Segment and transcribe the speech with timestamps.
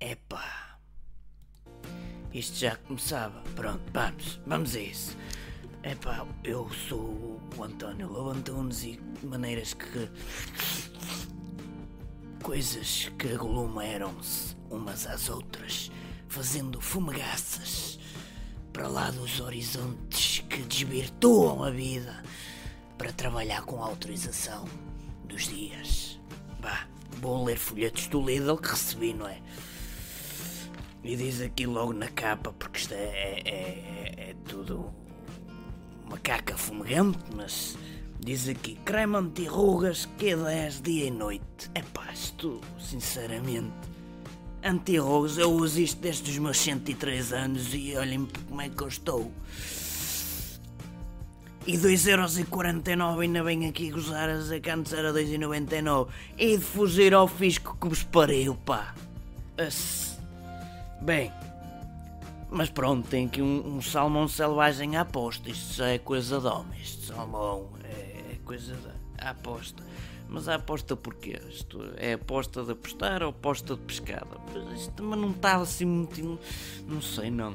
[0.00, 0.42] Epa!
[2.34, 3.40] Isto já começava.
[3.54, 5.16] Pronto, vamos, vamos a isso.
[5.84, 10.10] Epá, eu sou o António Lobo Antunes e maneiras que.
[12.42, 15.92] coisas que aglomeram-se umas às outras,
[16.26, 18.00] fazendo fumegaças
[18.72, 20.27] para lá dos horizontes
[20.58, 22.20] que desvirtuam a vida
[22.96, 24.64] para trabalhar com a autorização
[25.24, 26.18] dos dias.
[26.60, 26.88] Bah,
[27.20, 29.38] vou ler folhetos do Lidl que recebi, não é?
[31.04, 34.92] E diz aqui logo na capa, porque isto é, é, é, é tudo
[36.04, 37.78] uma caca fumegante, mas
[38.18, 41.70] diz aqui creme anti-rugas Q10 dia e noite.
[41.72, 43.72] É pá, isto, sinceramente,
[44.64, 48.88] anti-rugas, eu uso isto desde os meus 103 anos e olhem como é que eu
[48.88, 49.32] estou.
[51.68, 56.08] E 2,49€ ainda vem aqui gozar a dizer que antes era 2,99€.
[56.38, 58.94] E de fugir ao fisco que vos pariu, pá.
[59.58, 60.18] As-
[61.02, 61.30] Bem,
[62.50, 65.50] mas pronto, tem aqui um, um salmão selvagem à aposta.
[65.50, 66.80] Isto já é coisa de homem.
[66.80, 68.74] Isto salmão é, é coisa
[69.18, 69.82] da aposta.
[70.26, 71.38] Mas a aposta porquê?
[71.50, 74.26] Isto é aposta de apostar ou aposta de pescada?
[74.52, 76.38] Pois isto também não está assim muito.
[76.86, 77.54] Não sei não.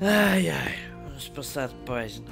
[0.00, 0.78] Ai ai,
[1.16, 2.30] vamos passar de página.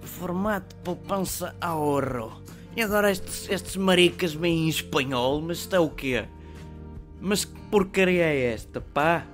[0.00, 2.40] Formato de poupança ahorro.
[2.76, 6.28] E agora estes, estes maricas vêm em espanhol, mas isto é o quê?
[7.20, 9.26] Mas que porcaria é esta, pá?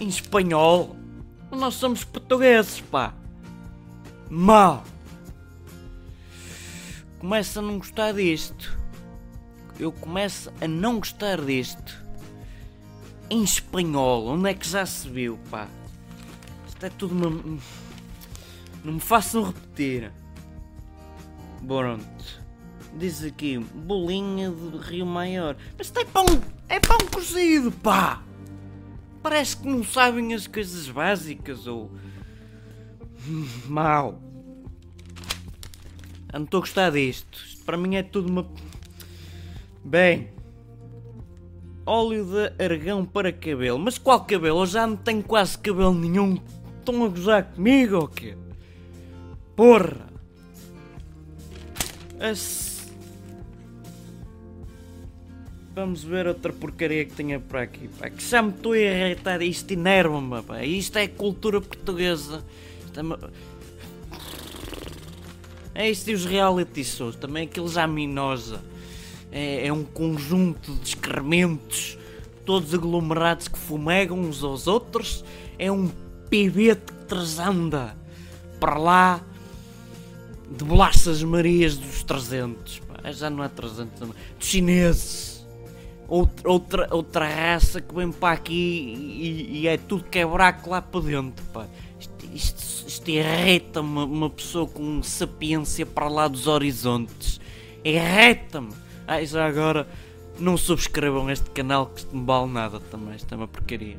[0.00, 0.96] Em espanhol?
[1.52, 3.14] Nós somos portugueses, pá.
[4.28, 4.82] Mal.
[7.20, 8.76] Começo a não gostar disto.
[9.78, 12.04] Eu começo a não gostar disto.
[13.30, 15.68] Em espanhol, onde é que já se viu, pá?
[16.78, 17.58] Isto é tudo uma...
[18.84, 20.12] Não me façam repetir.
[21.66, 22.44] Pronto.
[22.96, 25.56] Diz aqui, bolinha de Rio Maior.
[25.76, 26.24] Mas isto é pão,
[26.68, 28.22] é pão cozido, pá!
[29.20, 31.90] Parece que não sabem as coisas básicas ou.
[33.66, 34.22] Mal.
[36.32, 37.42] Eu não estou a gostar disto.
[37.44, 38.48] Isto para mim é tudo uma.
[39.84, 40.30] Bem.
[41.84, 43.80] Óleo de argão para cabelo.
[43.80, 44.60] Mas qual cabelo?
[44.60, 46.40] Eu já não tenho quase cabelo nenhum.
[46.88, 48.34] Estão a gozar comigo ou quê?
[49.54, 50.08] Porra!
[52.18, 52.88] As-
[55.74, 57.88] Vamos ver outra porcaria que tenha por aqui.
[57.88, 59.42] Pá, que já me estou a irritar.
[59.42, 60.42] Isto enerva-me.
[60.42, 60.64] pá.
[60.64, 62.42] Isto é cultura portuguesa.
[62.86, 63.00] Isto
[65.74, 67.16] é, é isto e os reality shows.
[67.16, 68.62] Também aqueles à minosa.
[69.30, 71.98] É, é um conjunto de excrementos.
[72.46, 75.22] Todos aglomerados que fumegam uns aos outros.
[75.58, 75.90] É um
[76.28, 77.96] pivete que transanda
[78.60, 79.20] para lá
[80.50, 82.80] de bolachas Marias dos 300.
[82.80, 83.12] Pá.
[83.12, 84.08] Já não é 300, não.
[84.08, 85.46] dos chineses.
[86.08, 91.00] Outra, outra, outra raça que vem para aqui e, e é tudo quebraco lá para
[91.00, 91.44] dentro.
[91.52, 91.66] Pá.
[92.00, 97.40] Isto, isto, isto irrita-me uma pessoa com sapiência para lá dos horizontes.
[97.84, 98.72] Irrita-me.
[99.06, 99.88] Ai, já agora
[100.38, 103.16] não subscrevam este canal que isto não vale nada também.
[103.16, 103.98] Isto é uma porcaria.